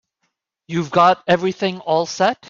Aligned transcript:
You've 0.67 0.89
got 0.89 1.21
everything 1.27 1.79
all 1.81 2.07
set? 2.07 2.39